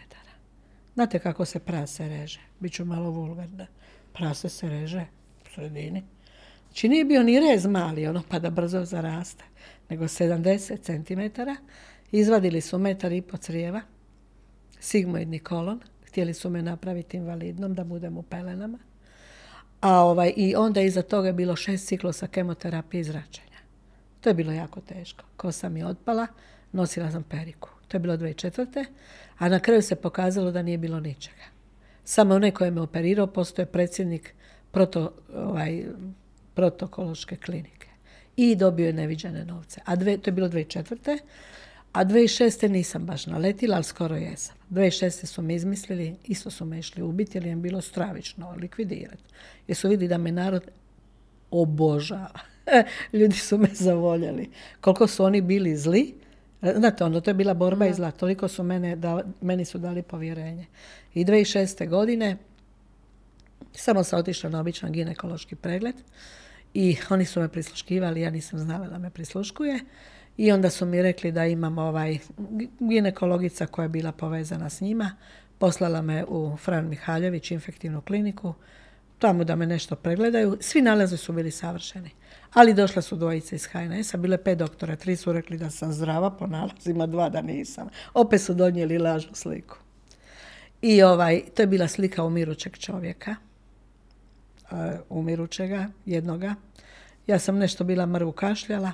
[0.93, 2.39] Znate kako se prase reže?
[2.59, 3.67] Biću malo vulgarna.
[4.13, 5.05] Prase se reže
[5.45, 6.03] u sredini.
[6.67, 9.43] Znači nije bio ni rez mali, ono pa da brzo zaraste,
[9.89, 11.41] nego 70 cm.
[12.11, 13.81] Izvadili su metar i po crijeva,
[14.79, 18.77] sigmoidni kolon, htjeli su me napraviti invalidnom da budem u pelenama.
[19.81, 23.57] A ovaj, I onda iza toga je bilo šest ciklusa kemoterapije i zračenja.
[24.21, 25.23] To je bilo jako teško.
[25.37, 26.27] Kosa mi je otpala,
[26.71, 27.69] nosila sam periku.
[27.87, 28.85] To je bilo 2004.
[29.37, 31.43] A na kraju se pokazalo da nije bilo ničega.
[32.03, 34.33] Samo onaj koji je me operirao postoje predsjednik
[34.71, 35.83] proto, ovaj,
[36.53, 37.87] protokološke klinike.
[38.35, 39.81] I dobio je neviđene novce.
[39.85, 41.19] A dve, to je bilo 2004.
[41.91, 42.67] A 2006.
[42.69, 44.55] nisam baš naletila, ali skoro jesam.
[44.69, 45.25] 2006.
[45.25, 49.23] su me izmislili, isto su me išli ubiti, jer im bilo stravično likvidirati.
[49.67, 50.63] Jer su vidi da me narod
[51.51, 52.39] obožava.
[53.13, 54.49] Ljudi su me zavoljeli.
[54.81, 56.21] Koliko su oni bili zli,
[56.75, 58.11] Znate, onda to je bila borba i zla.
[58.11, 60.65] Toliko su mene, da, meni su dali povjerenje.
[61.13, 61.89] I 2006.
[61.89, 62.37] godine
[63.73, 65.95] samo sam otišla na običan ginekološki pregled
[66.73, 69.79] i oni su me prisluškivali, ja nisam znala da me prisluškuje.
[70.41, 72.17] I onda su mi rekli da imam ovaj
[72.79, 75.11] ginekologica koja je bila povezana s njima.
[75.57, 78.53] Poslala me u Fran Mihaljević, infektivnu kliniku,
[79.19, 80.57] tamo da me nešto pregledaju.
[80.59, 82.09] Svi nalazi su bili savršeni.
[82.53, 86.31] Ali došla su dvojice iz HNS-a, bile pet doktora, tri su rekli da sam zdrava
[86.31, 87.87] po nalazima, dva da nisam.
[88.13, 89.77] Opet su donijeli lažnu sliku.
[90.81, 93.35] I ovaj, to je bila slika umirućeg čovjeka,
[94.71, 94.77] uh,
[95.09, 96.55] umirućega, jednoga.
[97.27, 98.91] Ja sam nešto bila mrvu kašljala,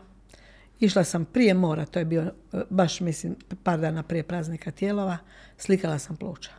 [0.79, 2.31] Išla sam prije mora, to je bio e,
[2.69, 5.17] baš mislim par dana prije praznika tijelova,
[5.57, 6.51] slikala sam pluća.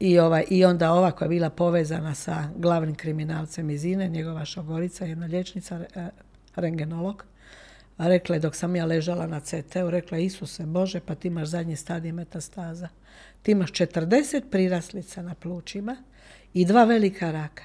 [0.00, 4.44] I, ovaj, I onda ova koja je bila povezana sa glavnim kriminalcem iz INE, njegova
[4.44, 6.08] šogorica, jedna liječnica, e,
[6.56, 7.24] rengenolog,
[7.96, 11.48] a rekla je dok sam ja ležala na CT-u, rekla Isuse Bože, pa ti imaš
[11.48, 12.88] zadnji stadij metastaza.
[13.42, 15.96] Ti imaš 40 priraslica na plućima
[16.54, 17.64] i dva velika raka.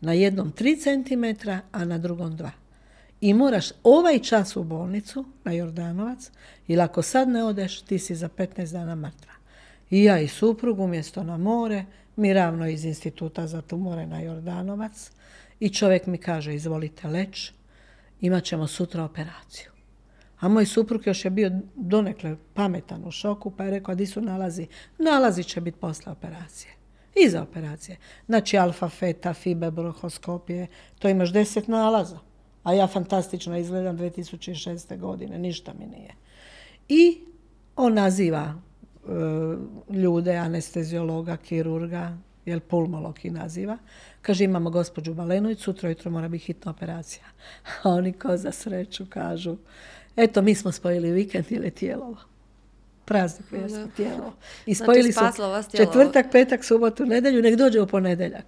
[0.00, 2.50] Na jednom 3 cm, a na drugom 2
[3.24, 6.30] i moraš ovaj čas u bolnicu na Jordanovac,
[6.66, 9.32] ili ako sad ne odeš, ti si za 15 dana mrtva.
[9.90, 11.84] I ja i suprug umjesto na more,
[12.16, 15.10] mi ravno iz instituta za tumore na Jordanovac
[15.60, 17.52] i čovjek mi kaže, izvolite leć,
[18.20, 19.70] imat ćemo sutra operaciju.
[20.40, 24.20] A moj suprug još je bio donekle pametan u šoku, pa je rekao, di su
[24.20, 24.66] nalazi?
[24.98, 26.72] Nalazi će biti posle operacije.
[27.26, 27.96] Iza operacije.
[28.26, 30.66] Znači alfa, feta, fibe, brohoskopije,
[30.98, 32.33] to imaš deset nalaza
[32.64, 34.98] a ja fantastično izgledam 2006.
[34.98, 36.14] godine, ništa mi nije.
[36.88, 37.20] I
[37.76, 43.78] on naziva e, ljude, anesteziologa, kirurga, jel pulmolog i naziva.
[44.22, 47.24] Kaže, imamo gospođu Balenović, sutra jutro mora biti hitna operacija.
[47.82, 49.56] A oni ko za sreću kažu,
[50.16, 52.16] eto, mi smo spojili vikend ili tijelo.
[53.04, 54.32] Praznik je tijelo.
[54.66, 55.20] I znači, spojili su
[55.76, 58.44] četvrtak, petak, subotu, nedelju, nek dođe u ponedjeljak.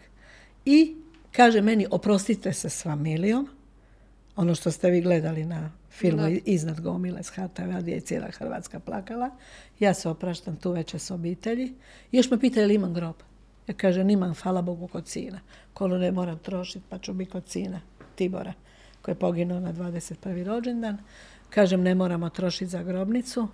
[0.65, 0.97] I
[1.33, 3.49] kaže meni, oprostite se s familijom,
[4.37, 8.81] ono što ste vi gledali na filmu Iznad gomile s HTV, gdje je cijela Hrvatska
[8.81, 9.31] plakala.
[9.81, 11.75] Ja se opraštam tu večer s obitelji.
[12.13, 13.15] još me pita je li imam grob.
[13.67, 15.41] Ja kažem, imam, hvala Bogu, kod sina.
[15.75, 17.81] Kolo ne moram trošiti, pa ću biti kod sina
[18.15, 18.53] Tibora,
[19.03, 20.45] koji je poginuo na 21.
[20.45, 20.99] rođendan.
[21.51, 23.49] Kažem, ne moramo trošiti za grobnicu.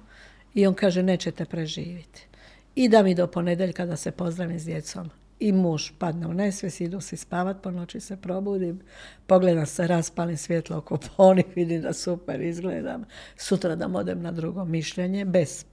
[0.54, 2.26] I on kaže, nećete preživjeti.
[2.74, 5.10] I da mi do ponedeljka da se pozdravim s djecom
[5.42, 8.80] i muž padne u nesves, idu si spavat, po noći se probudim,
[9.26, 13.04] pogledam se, raspalim svjetlo oko poni, vidim da super izgledam.
[13.36, 15.64] Sutra da odem na drugo mišljenje, bez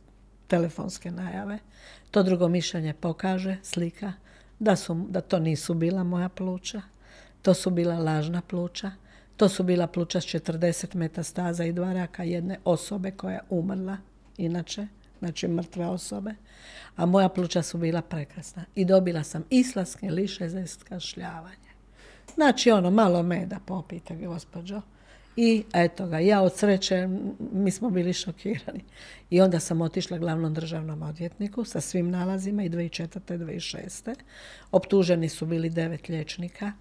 [0.48, 1.60] telefonske najave.
[2.12, 4.14] To drugo mišljenje pokaže, slika,
[4.60, 6.82] da, su, da to nisu bila moja pluća,
[7.42, 8.92] to su bila lažna pluća,
[9.38, 13.98] to su bila pluća s 40 metastaza i dva raka jedne osobe koja je umrla,
[14.38, 14.88] inače,
[15.20, 16.36] znači mrtve osobe
[17.00, 18.66] a moja pluća su bila prekrasna.
[18.76, 21.70] I dobila sam islatske liše za iskašljavanje.
[22.34, 24.82] Znači ono, malo meda popite, gospođo.
[25.36, 27.08] I eto ga, ja od sreće,
[27.52, 28.84] mi smo bili šokirani.
[29.30, 33.20] I onda sam otišla glavnom državnom odvjetniku sa svim nalazima i 2004.
[33.38, 34.16] 2006.
[34.72, 36.72] Optuženi su bili devet liječnika,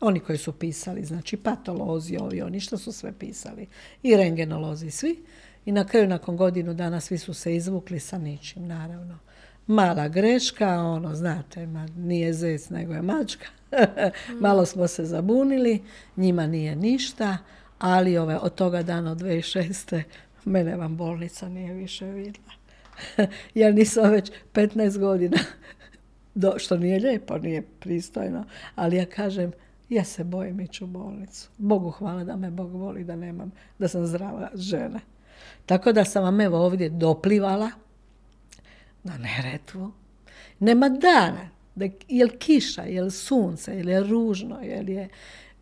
[0.00, 3.66] oni koji su pisali, znači patolozi, ovi, oni što su sve pisali.
[4.02, 5.24] I rengenolozi, svi.
[5.68, 9.18] I na kraju, nakon godinu dana, svi su se izvukli sa ničim, naravno.
[9.66, 13.46] Mala greška, ono, znate, ma, nije zec, nego je mačka.
[14.40, 15.82] Malo smo se zabunili,
[16.16, 17.38] njima nije ništa,
[17.78, 20.02] ali ove, od toga dana od 2006.
[20.44, 22.52] mene vam bolnica nije više vidjela.
[23.54, 25.38] ja nisam već 15 godina,
[26.34, 29.52] do, što nije lijepo, nije pristojno, ali ja kažem,
[29.88, 31.50] ja se bojim ići u bolnicu.
[31.58, 35.00] Bogu hvala da me Bog voli, da nemam, da sam zdrava žena.
[35.66, 37.70] Tako da sam vam evo ovdje doplivala
[39.04, 39.92] na Neretvu.
[40.58, 45.08] Nema dana, da, jel kiša, jel sunce, jel je ružno, jel je...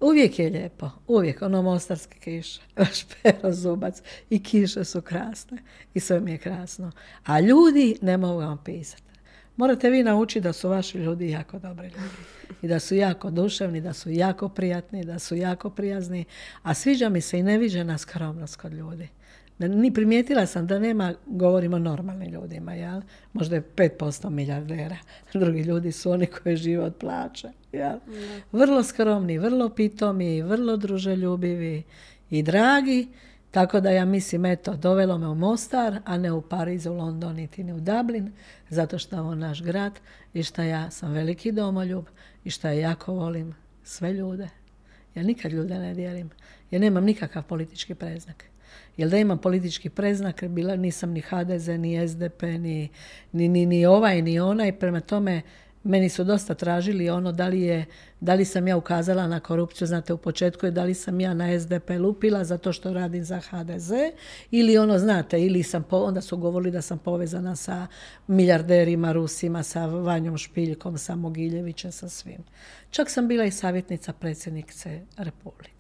[0.01, 2.61] Uvijek je lijepo, uvijek, ono mostarske kiše,
[2.99, 5.59] špero zubac i kiše su krasne
[5.95, 6.93] i sve mi je krasno.
[7.25, 9.03] A ljudi ne mogu vam pisati.
[9.57, 12.17] Morate vi naučiti da su vaši ljudi jako dobri ljudi
[12.63, 16.25] i da su jako duševni, da su jako prijatni, da su jako prijazni,
[16.63, 19.09] a sviđa mi se i neviđena skromnost kod ljudi.
[19.59, 23.01] Ni primijetila sam da nema, govorimo o normalnim ljudima, jel?
[23.33, 24.97] možda je 5% milijardera.
[25.33, 27.49] Drugi ljudi su oni koji žive od plaće.
[27.73, 27.99] Jel?
[28.53, 31.83] Vrlo skromni, vrlo pitomi, vrlo druželjubivi
[32.31, 33.09] i dragi.
[33.51, 37.35] Tako da ja mislim, eto, dovelo me u Mostar, a ne u Pariz, u London,
[37.35, 38.33] niti ni u Dublin,
[38.69, 40.01] zato što je ovo naš grad
[40.35, 42.05] i što ja sam veliki domoljub
[42.45, 44.49] i što ja jako volim sve ljude.
[45.15, 46.31] Ja nikad ljude ne dijelim.
[46.71, 48.45] Ja nemam nikakav politički preznak.
[48.97, 52.89] Jer da imam politički preznak, bila nisam ni HDZ, ni SDP, ni,
[53.33, 54.79] ni, ni, ni ovaj, ni onaj.
[54.79, 55.43] Prema tome,
[55.87, 57.85] meni su dosta tražili ono da li, je,
[58.21, 61.35] da li sam ja ukazala na korupciju, znate u početku je da li sam ja
[61.35, 63.91] na SDP lupila zato što radim za HDZ
[64.51, 67.87] ili ono znate, ili sam, onda su govorili da sam povezana sa
[68.27, 72.45] milijarderima, Rusima, sa Vanjom Špiljkom, sa Mogiljevićem, sa svim.
[72.91, 75.76] Čak sam bila i savjetnica predsjednice Republike.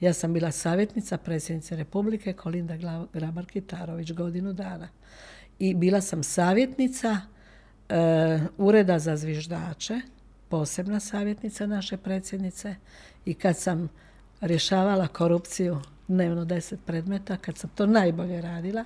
[0.00, 2.74] Ja sam bila savjetnica predsjednice Republike Kolinda
[3.12, 4.88] Grabar-Kitarović godinu dana.
[5.58, 7.20] I bila sam savjetnica
[7.88, 10.00] e, Ureda za zviždače,
[10.48, 12.74] posebna savjetnica naše predsjednice
[13.24, 13.88] i kad sam
[14.40, 18.84] rješavala korupciju dnevno deset predmeta, kad sam to najbolje radila,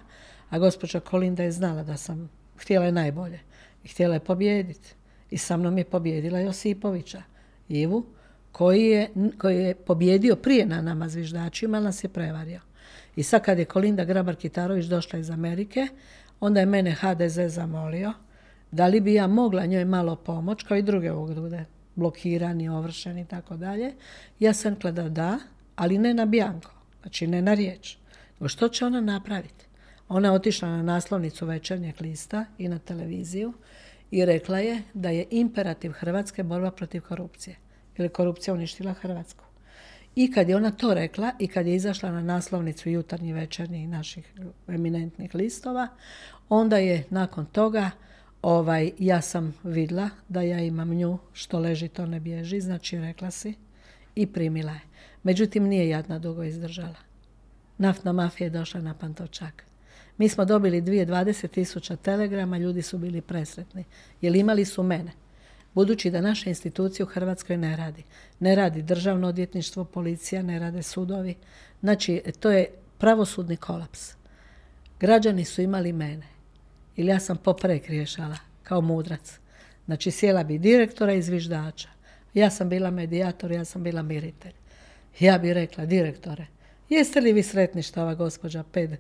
[0.50, 3.40] a gospođa Kolinda je znala da sam htjela je najbolje
[3.84, 4.94] i htjela je pobijediti.
[5.30, 7.22] I sa mnom je pobijedila Josipovića,
[7.68, 8.06] Ivu,
[8.52, 9.08] koji je,
[9.38, 12.60] koji je pobjedio prije na nama zviždačima, ali nas je prevario.
[13.16, 15.88] I sad kad je Kolinda Grabar-Kitarović došla iz Amerike,
[16.40, 18.12] onda je mene HDZ zamolio
[18.70, 23.24] da li bi ja mogla njoj malo pomoć, kao i druge ljude, blokirani, ovršeni i
[23.24, 23.92] tako dalje.
[24.38, 25.38] Ja sam rekla da
[25.76, 27.96] ali ne na bjanko, znači ne na riječ.
[28.40, 29.66] Nego što će ona napraviti?
[30.08, 33.52] Ona je otišla na naslovnicu večernjeg lista i na televiziju
[34.10, 37.56] i rekla je da je imperativ Hrvatske borba protiv korupcije.
[38.00, 39.44] Jer je korupcija uništila Hrvatsku.
[40.16, 44.32] I kad je ona to rekla i kad je izašla na naslovnicu jutarnji večernji naših
[44.68, 45.88] eminentnih listova,
[46.48, 47.90] onda je nakon toga
[48.42, 53.30] ovaj, ja sam vidla da ja imam nju što leži to ne bježi, znači rekla
[53.30, 53.54] si
[54.14, 54.80] i primila je.
[55.22, 57.00] Međutim, nije jadna dugo izdržala.
[57.78, 59.64] Naftna mafija je došla na Pantovčak.
[60.18, 63.84] Mi smo dobili dvije dvadeset tisuća telegrama, ljudi su bili presretni,
[64.20, 65.12] jer imali su mene.
[65.74, 68.02] Budući da naše institucije u Hrvatskoj ne radi.
[68.40, 71.35] Ne radi državno odvjetništvo, policija, ne rade sudovi.
[71.80, 72.66] Znači, to je
[72.98, 74.12] pravosudni kolaps.
[75.00, 76.26] Građani su imali mene
[76.96, 79.38] ili ja sam poprek rješala kao mudrac.
[79.87, 81.88] Znači sjela bi direktora i zviždača.
[82.35, 84.52] Ja sam bila medijator, ja sam bila miritelj.
[85.20, 86.46] Ja bi rekla, direktore,
[86.88, 88.98] jeste li vi sretni što ova gospođa pet, e,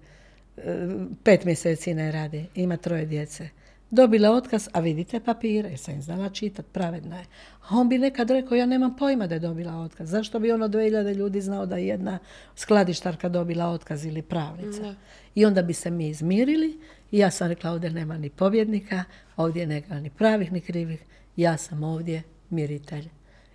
[1.24, 3.48] pet mjeseci ne radi, ima troje djece?
[3.90, 7.24] Dobila otkaz, a vidite papire, jer sam znala čitat, pravedna je.
[7.68, 10.10] A on bi nekad rekao, ja nemam pojma da je dobila otkaz.
[10.10, 12.18] Zašto bi ono 2000 ljudi znao da je jedna
[12.56, 14.94] skladištarka dobila otkaz ili pravnica?
[15.34, 16.78] I onda bi se mi izmirili
[17.10, 19.04] i ja sam rekla, ovdje nema ni pobjednika,
[19.36, 21.04] ovdje nema ni pravih ni krivih,
[21.36, 23.08] ja sam ovdje miritelj.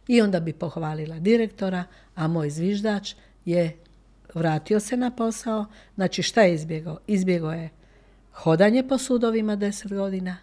[0.08, 1.84] I onda bi pohvalila direktora,
[2.15, 3.13] a moj zviždač
[3.45, 3.76] je
[4.34, 5.65] vratio se na posao.
[5.95, 7.00] Znači šta je izbjegao?
[7.08, 7.69] Izbjegao je
[8.36, 10.38] hodanje po sudovima deset godina,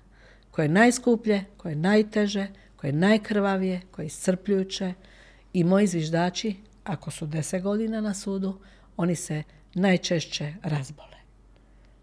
[0.51, 4.95] koje je najskuplje, koje je najteže, koje je najkrvavije, koje je iscrpljujuće
[5.53, 8.59] i moji zviždači, ako su deset godina na sudu,
[8.97, 9.43] oni se
[9.75, 11.17] najčešće razbole.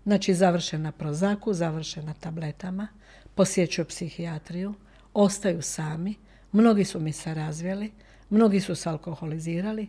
[0.03, 2.87] Znači završe na prozaku, završe na tabletama,
[3.35, 4.73] posjećuju psihijatriju,
[5.13, 6.15] ostaju sami,
[6.51, 7.91] mnogi su mi se razvijeli,
[8.29, 9.87] mnogi su se alkoholizirali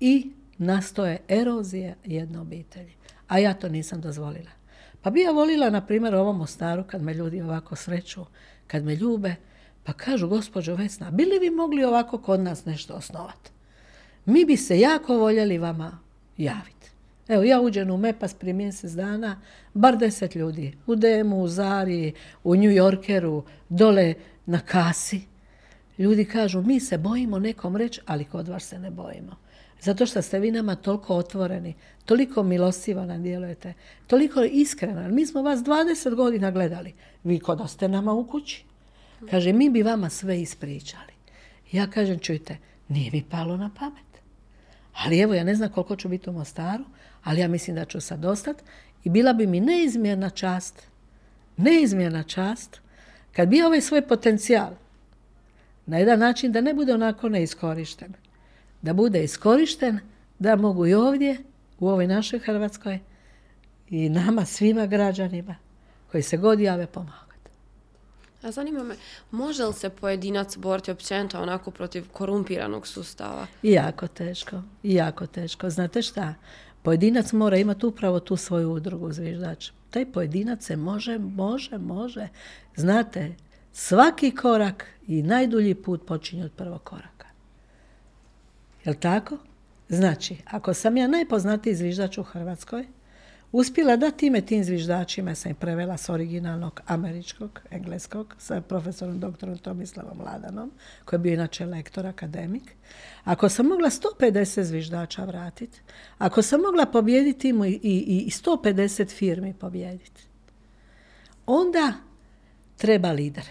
[0.00, 2.92] i nastoje erozija jedne obitelji.
[3.28, 4.50] A ja to nisam dozvolila.
[5.04, 8.24] Pa bi ja volila, na primjer, ovom Mostaru, kad me ljudi ovako sreću,
[8.66, 9.34] kad me ljube,
[9.82, 13.50] pa kažu, gospođo Vesna, bi li vi mogli ovako kod nas nešto osnovati?
[14.24, 15.98] Mi bi se jako voljeli vama
[16.36, 16.90] javiti.
[17.28, 19.40] Evo, ja uđem u MEPAS prije mjesec dana,
[19.74, 20.78] bar deset ljudi.
[20.86, 22.12] U Demu, u Zari,
[22.44, 24.14] u New Yorkeru, dole
[24.46, 25.20] na kasi.
[25.98, 29.36] Ljudi kažu, mi se bojimo nekom reći, ali kod vas se ne bojimo.
[29.80, 33.74] Zato što ste vi nama toliko otvoreni, toliko milostivo nam djelujete,
[34.06, 35.08] toliko iskreno.
[35.08, 36.94] Mi smo vas 20 godina gledali.
[37.24, 38.64] Vi kod ste nama u kući.
[39.30, 41.12] Kaže, mi bi vama sve ispričali.
[41.72, 42.56] Ja kažem, čujte,
[42.88, 44.04] nije mi palo na pamet.
[44.94, 46.84] Ali evo, ja ne znam koliko ću biti u Mostaru,
[47.24, 48.56] ali ja mislim da ću sad ostat
[49.04, 50.82] i bila bi mi neizmjerna čast,
[51.56, 52.80] neizmjerna čast,
[53.32, 54.70] kad bi ovaj svoj potencijal
[55.86, 58.12] na jedan način da ne bude onako neiskorišten,
[58.84, 59.98] da bude iskorišten,
[60.38, 61.36] da mogu i ovdje,
[61.78, 62.98] u ovoj našoj Hrvatskoj,
[63.90, 65.56] i nama, svima građanima,
[66.10, 67.50] koji se god jave pomagati.
[68.42, 68.94] A zanima me,
[69.30, 73.46] može li se pojedinac boriti općenito onako protiv korumpiranog sustava?
[73.62, 75.70] Jako teško, jako teško.
[75.70, 76.34] Znate šta?
[76.82, 79.70] Pojedinac mora imati upravo tu svoju udrugu zviždač.
[79.90, 82.28] Taj pojedinac se može, može, može.
[82.76, 83.34] Znate,
[83.72, 87.13] svaki korak i najdulji put počinje od prvog koraka.
[88.84, 89.38] Jel tako?
[89.88, 92.86] Znači, ako sam ja najpoznatiji zviždač u Hrvatskoj,
[93.52, 100.20] uspjela dati ime tim zviždačima, sam prevela s originalnog američkog, engleskog, sa profesorom doktorom Tomislavom
[100.20, 100.72] Ladanom,
[101.04, 102.76] koji je bio inače lektor, akademik.
[103.24, 105.80] Ako sam mogla 150 zviždača vratiti,
[106.18, 110.22] ako sam mogla pobijediti mu i, i 150 firmi pobijediti,
[111.46, 111.92] onda
[112.76, 113.44] treba lider.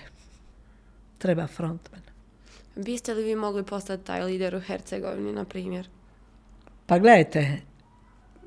[1.18, 2.13] Treba frontman.
[2.76, 5.90] Biste li vi mogli postati taj lider u Hercegovini, na primjer?
[6.86, 7.62] Pa gledajte,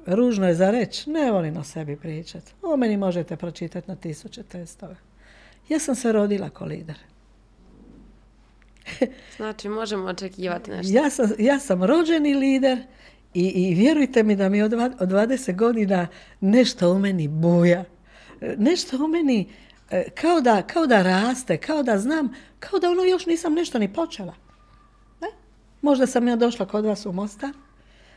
[0.07, 2.53] ružno je za reći, ne volim o sebi pričati.
[2.63, 4.97] O meni možete pročitati na tisuće testove.
[5.69, 6.97] Ja sam se rodila ko lider.
[9.37, 10.93] znači, možemo očekivati nešto.
[10.97, 12.79] Ja sam, ja sam rođeni lider
[13.35, 16.09] i, i vjerujte mi da mi od, od 20 godina
[16.41, 17.85] nešto u meni buja.
[18.57, 19.49] Nešto u meni
[20.15, 23.93] kao da, kao da raste, kao da znam, kao da ono još nisam nešto ni
[23.93, 24.35] počela.
[25.21, 25.29] Ne?
[25.83, 27.51] Možda sam ja došla kod vas u Mostar,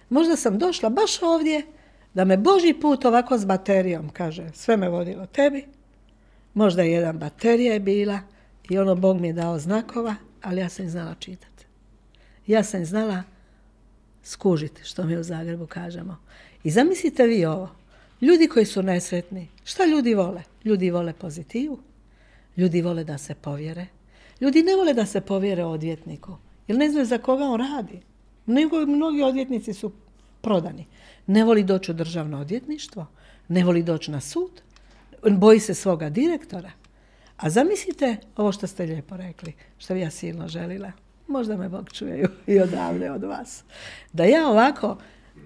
[0.10, 1.66] možda sam došla baš ovdje
[2.14, 5.66] da me Boži put ovako s baterijom, kaže, sve me vodilo tebi.
[6.54, 8.20] Možda jedan baterija je bila
[8.70, 11.66] i ono Bog mi je dao znakova, ali ja sam znala čitati.
[12.48, 13.24] Ja sam znala
[14.24, 16.18] skužiti, što mi u Zagrebu kažemo.
[16.64, 17.70] I zamislite vi ovo.
[18.22, 20.44] Ljudi koji su nesretni, šta ljudi vole?
[20.64, 21.80] Ljudi vole pozitivu.
[22.58, 23.88] Ljudi vole da se povjere.
[24.42, 26.38] Ljudi ne vole da se povjere odvjetniku.
[26.68, 28.02] Jer ne znaju za koga on radi.
[28.46, 29.92] Nego mnogi odvjetnici su
[30.42, 30.86] prodani.
[31.28, 33.06] Ne voli doći u državno odvjetništvo,
[33.48, 34.62] ne voli doći na sud,
[35.30, 36.72] boji se svoga direktora.
[37.38, 40.92] A zamislite ovo što ste lijepo rekli, što bi ja silno želila.
[41.28, 43.64] Možda me Bog čuje i odavde od vas.
[44.14, 44.98] Da ja ovako,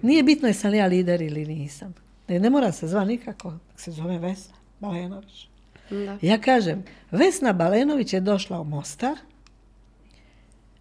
[0.02, 1.94] nije bitno jesam li ja lider ili nisam.
[2.28, 5.48] Ne, ne mora se zva nikako, se zove Vesna Balenović.
[6.22, 9.16] Ja kažem, Vesna Balenović je došla u Mostar,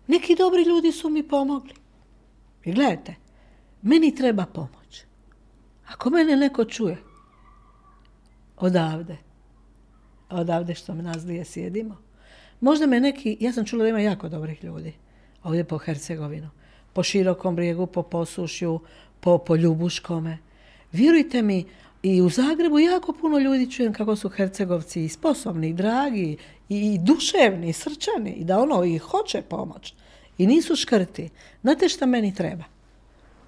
[0.08, 1.74] neki dobri ljudi su mi pomogli.
[2.64, 3.16] I gledajte,
[3.82, 5.04] meni treba pomoć.
[5.88, 6.98] Ako mene neko čuje
[8.58, 9.18] odavde,
[10.30, 11.98] odavde što nas dvije sjedimo,
[12.60, 14.94] možda me neki, ja sam čula da ima jako dobrih ljudi
[15.44, 16.50] ovdje po Hercegovinu,
[16.94, 18.80] po Širokom brijegu, po Posušju,
[19.20, 20.38] po, po Ljubuškome.
[20.92, 21.66] Vjerujte mi,
[22.04, 26.38] i u Zagrebu jako puno ljudi čujem kako su Hercegovci i sposobni, i dragi,
[26.70, 29.94] i duševni, i srčani, i da ono i hoće pomoć.
[30.38, 31.30] I nisu škrti.
[31.62, 32.64] Znate šta meni treba?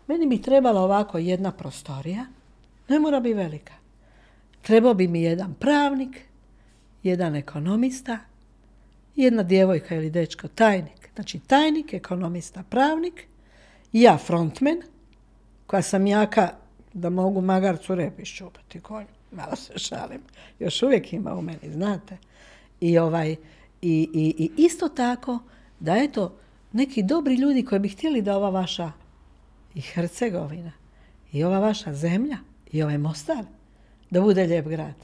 [0.07, 2.25] Meni bi trebala ovako jedna prostorija,
[2.87, 3.73] ne mora biti velika.
[4.61, 6.21] Trebao bi mi jedan pravnik,
[7.03, 8.19] jedan ekonomista,
[9.15, 11.09] jedna djevojka ili dečko, tajnik.
[11.15, 13.27] Znači tajnik, ekonomista, pravnik,
[13.93, 14.77] ja frontman,
[15.67, 16.64] koja sam jaka
[16.95, 19.07] da mogu magarcu rep iščupati konju.
[19.31, 20.21] Malo se šalim.
[20.59, 22.17] Još uvijek ima u meni, znate.
[22.81, 25.39] I, ovaj, i, i, i isto tako
[25.79, 26.37] da eto
[26.71, 28.91] neki dobri ljudi koji bi htjeli da ova vaša
[29.75, 30.71] i Hercegovina
[31.31, 32.37] i ova vaša zemlja
[32.71, 33.45] i ovaj Mostar
[34.09, 34.95] da bude lijep grad.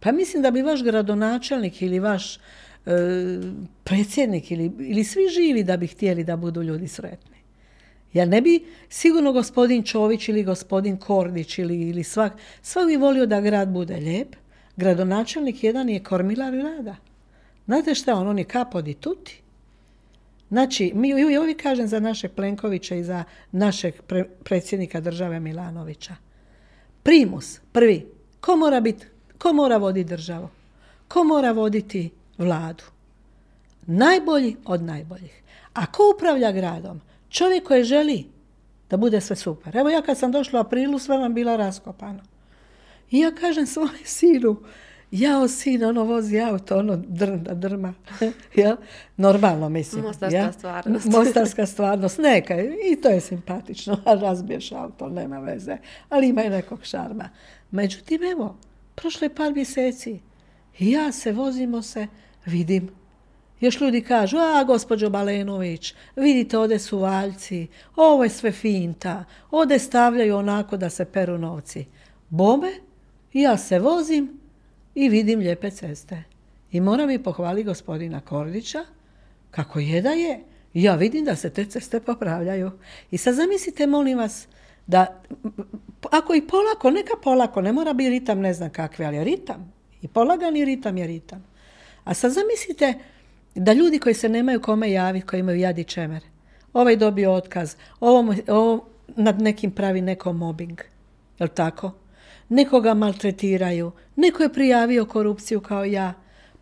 [0.00, 2.40] Pa mislim da bi vaš gradonačelnik ili vaš e,
[3.84, 7.33] predsjednik ili, ili svi živi da bi htjeli da budu ljudi sretni.
[8.14, 13.26] Ja ne bi sigurno gospodin Čović ili gospodin Kordić ili, ili svak, svak bi volio
[13.26, 14.36] da grad bude lijep.
[14.76, 16.96] Gradonačelnik jedan je kormilar grada.
[17.66, 18.28] Znate šta on?
[18.28, 19.40] On je kapo di tuti.
[20.48, 23.94] Znači, mi uvijek kažem za našeg Plenkovića i za našeg
[24.44, 26.16] predsjednika države Milanovića.
[27.02, 28.06] Primus, prvi.
[28.40, 29.06] Ko mora biti,
[29.38, 30.48] ko mora voditi državu?
[31.08, 32.84] Ko mora voditi vladu?
[33.86, 35.42] Najbolji od najboljih.
[35.74, 37.00] A ko upravlja gradom?
[37.34, 38.24] Čovjek koji želi
[38.90, 39.76] da bude sve super.
[39.76, 42.20] Evo ja kad sam došla u aprilu, sve vam bila raskopano.
[43.10, 44.56] I ja kažem svome sinu,
[45.10, 47.94] jao sin, ono vozi auto, ono drna, drma.
[48.56, 48.76] ja?
[49.16, 50.02] Normalno mislim.
[50.02, 50.52] Mostarska ja?
[50.52, 51.06] stvarnost.
[51.16, 52.54] Mostarska stvarnost, neka.
[52.92, 53.98] I to je simpatično.
[54.06, 55.76] Razbiješ auto, nema veze.
[56.08, 57.28] Ali ima i nekog šarma.
[57.70, 58.56] Međutim, evo,
[58.94, 60.20] prošlo je par mjeseci.
[60.78, 62.06] I ja se, vozimo se,
[62.46, 63.03] vidim.
[63.64, 69.78] Još ljudi kažu, a gospođo Balenović, vidite, ode su valjci, ovo je sve finta, ode
[69.78, 71.84] stavljaju onako da se peru novci.
[72.28, 72.72] Bome,
[73.32, 74.40] ja se vozim
[74.94, 76.22] i vidim lijepe ceste.
[76.72, 78.84] I moram i pohvali gospodina Kordića,
[79.50, 80.40] kako je da je.
[80.74, 82.70] Ja vidim da se te ceste popravljaju.
[83.10, 84.48] I sad zamislite, molim vas,
[84.86, 85.22] da
[86.10, 89.72] ako i polako, neka polako, ne mora biti ritam ne znam kakve, ali ritam.
[90.02, 91.44] I polagani ritam je ritam.
[92.04, 92.94] A sad zamislite
[93.54, 96.22] da ljudi koji se nemaju kome javiti, koji imaju jadi čemer,
[96.72, 100.80] ovaj dobio otkaz, ovo, ovo nad nekim pravi neko mobbing,
[101.38, 101.92] jel tako?
[102.48, 106.14] Nekoga maltretiraju, neko je prijavio korupciju kao ja,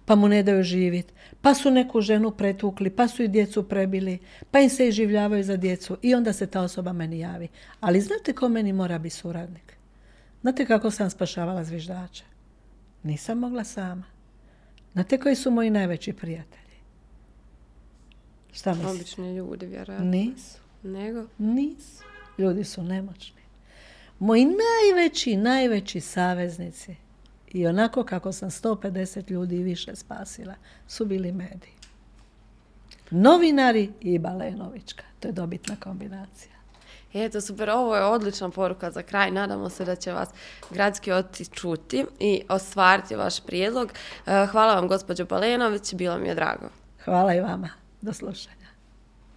[0.05, 4.19] pa mu ne daju živjeti, pa su neku ženu pretukli, pa su i djecu prebili,
[4.51, 7.49] pa im se iživljavaju za djecu i onda se ta osoba meni javi.
[7.81, 9.77] Ali znate ko meni mora biti suradnik?
[10.41, 12.25] Znate kako sam spašavala zviždače?
[13.03, 14.05] Nisam mogla sama.
[14.93, 16.62] Znate koji su moji najveći prijatelji?
[18.53, 20.11] Šta Obični ljudi, vjerojatno.
[20.11, 20.59] Nisu.
[20.83, 21.25] Nego?
[21.39, 22.05] Nisu.
[22.39, 23.43] Ljudi su nemoćni.
[24.19, 26.97] Moji najveći, najveći saveznici
[27.49, 30.55] i onako kako sam 150 ljudi i više spasila
[30.89, 31.73] su bili mediji.
[33.11, 35.05] Novinari i Balenovička.
[35.21, 36.53] To je dobitna kombinacija.
[37.15, 39.31] Eto, super, ovo je odlična poruka za kraj.
[39.31, 40.29] Nadamo se da će vas
[40.71, 43.93] gradski oci čuti i ostvariti vaš prijedlog.
[44.27, 46.69] Eh, hvala vam, gospođo Balenović, bilo mi je drago.
[47.05, 47.82] Hvala i vama.
[48.03, 48.62] Do slušanja.